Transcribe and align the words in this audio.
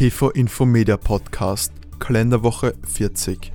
PV 0.00 0.30
Infomedia 0.30 0.96
Podcast, 0.96 1.74
Kalenderwoche 1.98 2.74
40. 2.88 3.52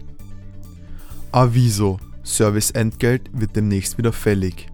Aviso: 1.32 2.00
Serviceentgelt 2.21 3.32
wird 3.33 3.55
demnächst 3.55 3.97
wieder 3.97 4.13
fällig. 4.13 4.68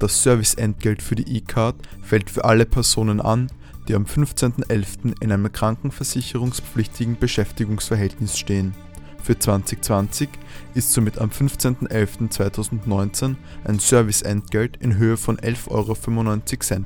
Das 0.00 0.24
Serviceentgelt 0.24 1.00
für 1.00 1.14
die 1.14 1.36
E-Card 1.36 1.76
fällt 2.02 2.28
für 2.28 2.44
alle 2.44 2.66
Personen 2.66 3.20
an, 3.20 3.52
die 3.86 3.94
am 3.94 4.02
15.11. 4.02 5.14
in 5.20 5.30
einem 5.30 5.52
krankenversicherungspflichtigen 5.52 7.16
Beschäftigungsverhältnis 7.20 8.36
stehen. 8.36 8.74
Für 9.22 9.38
2020 9.38 10.28
ist 10.74 10.92
somit 10.92 11.18
am 11.18 11.30
15.11.2019 11.30 13.36
ein 13.62 13.78
Serviceentgelt 13.78 14.78
in 14.78 14.96
Höhe 14.96 15.16
von 15.16 15.36
11,95 15.36 15.70
Euro 15.70 15.94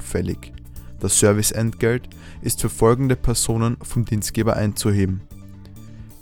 fällig. 0.03 0.53
Das 1.01 1.19
Serviceentgelt 1.19 2.09
ist 2.41 2.61
für 2.61 2.71
folgende 2.71 3.17
Personen 3.17 3.77
vom 3.83 4.05
Dienstgeber 4.05 4.57
einzuheben: 4.57 5.23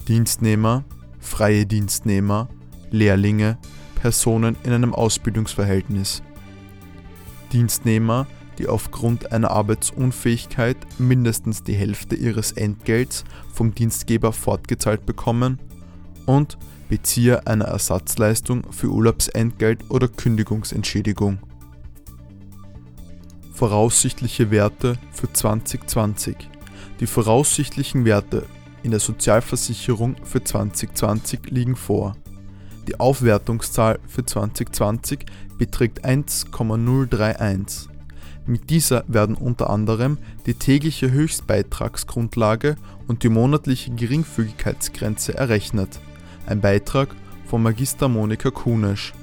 Dienstnehmer, 0.08 0.84
freie 1.20 1.66
Dienstnehmer, 1.66 2.48
Lehrlinge, 2.90 3.58
Personen 3.94 4.56
in 4.64 4.72
einem 4.72 4.94
Ausbildungsverhältnis. 4.94 6.22
Dienstnehmer, 7.52 8.26
die 8.58 8.66
aufgrund 8.66 9.32
einer 9.32 9.50
Arbeitsunfähigkeit 9.50 10.76
mindestens 10.98 11.62
die 11.62 11.74
Hälfte 11.74 12.16
ihres 12.16 12.52
Entgelts 12.52 13.24
vom 13.52 13.74
Dienstgeber 13.74 14.32
fortgezahlt 14.32 15.06
bekommen 15.06 15.58
und 16.26 16.58
Bezieher 16.92 17.46
einer 17.46 17.64
Ersatzleistung 17.64 18.70
für 18.70 18.88
Urlaubsentgelt 18.88 19.88
oder 19.88 20.08
Kündigungsentschädigung. 20.08 21.38
Voraussichtliche 23.62 24.50
Werte 24.50 24.98
für 25.12 25.32
2020 25.32 26.36
Die 26.98 27.06
voraussichtlichen 27.06 28.04
Werte 28.04 28.44
in 28.82 28.90
der 28.90 28.98
Sozialversicherung 28.98 30.16
für 30.24 30.42
2020 30.42 31.48
liegen 31.50 31.76
vor. 31.76 32.16
Die 32.88 32.98
Aufwertungszahl 32.98 34.00
für 34.08 34.26
2020 34.26 35.26
beträgt 35.58 36.04
1,031. 36.04 37.88
Mit 38.46 38.68
dieser 38.68 39.04
werden 39.06 39.36
unter 39.36 39.70
anderem 39.70 40.18
die 40.44 40.54
tägliche 40.54 41.12
Höchstbeitragsgrundlage 41.12 42.74
und 43.06 43.22
die 43.22 43.28
monatliche 43.28 43.92
Geringfügigkeitsgrenze 43.92 45.38
errechnet. 45.38 46.00
Ein 46.46 46.60
Beitrag 46.60 47.14
von 47.46 47.62
Magister 47.62 48.08
Monika 48.08 48.50
Kunesch. 48.50 49.14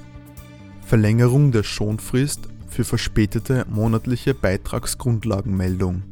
Verlängerung 0.86 1.52
der 1.52 1.62
Schonfrist 1.62 2.48
für 2.70 2.84
verspätete 2.84 3.66
monatliche 3.68 4.32
Beitragsgrundlagenmeldung. 4.32 6.04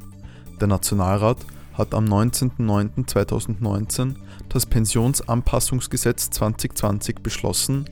Der 0.60 0.68
Nationalrat 0.68 1.38
hat 1.72 1.94
am 1.94 2.04
19.09.2019 2.06 4.16
das 4.48 4.66
Pensionsanpassungsgesetz 4.66 6.30
2020 6.30 7.20
beschlossen, 7.20 7.84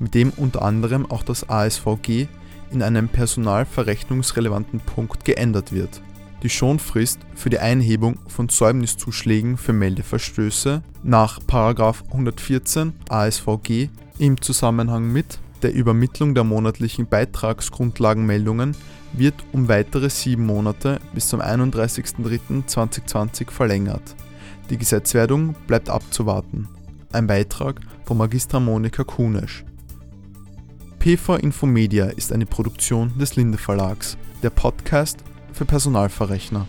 mit 0.00 0.14
dem 0.14 0.32
unter 0.36 0.62
anderem 0.62 1.08
auch 1.10 1.22
das 1.22 1.48
ASVG 1.48 2.26
in 2.70 2.82
einem 2.82 3.08
personalverrechnungsrelevanten 3.08 4.80
Punkt 4.80 5.24
geändert 5.24 5.72
wird. 5.72 6.02
Die 6.42 6.50
Schonfrist 6.50 7.18
für 7.34 7.50
die 7.50 7.58
Einhebung 7.58 8.18
von 8.28 8.48
Säumniszuschlägen 8.48 9.56
für 9.56 9.72
Meldeverstöße 9.72 10.82
nach 11.02 11.40
114 11.48 12.92
ASVG 13.08 13.88
im 14.18 14.40
Zusammenhang 14.40 15.10
mit 15.10 15.40
der 15.62 15.74
Übermittlung 15.74 16.34
der 16.34 16.44
monatlichen 16.44 17.06
Beitragsgrundlagenmeldungen 17.06 18.74
wird 19.12 19.34
um 19.52 19.68
weitere 19.68 20.08
sieben 20.10 20.46
Monate 20.46 20.98
bis 21.14 21.28
zum 21.28 21.40
31.03.2020 21.40 23.50
verlängert. 23.50 24.16
Die 24.70 24.78
Gesetzwerdung 24.78 25.54
bleibt 25.66 25.88
abzuwarten. 25.88 26.68
Ein 27.12 27.26
Beitrag 27.26 27.80
von 28.04 28.18
Magistra 28.18 28.60
Monika 28.60 29.02
Kunesch. 29.04 29.64
PV 30.98 31.36
Infomedia 31.36 32.06
ist 32.06 32.32
eine 32.32 32.46
Produktion 32.46 33.16
des 33.18 33.36
Linde 33.36 33.56
Verlags, 33.56 34.18
der 34.42 34.50
Podcast 34.50 35.18
für 35.52 35.64
Personalverrechner. 35.64 36.66